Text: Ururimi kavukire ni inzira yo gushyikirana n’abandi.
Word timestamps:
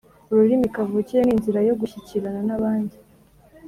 Ururimi 0.31 0.67
kavukire 0.75 1.21
ni 1.23 1.33
inzira 1.35 1.59
yo 1.67 1.73
gushyikirana 1.79 2.41
n’abandi. 2.47 2.95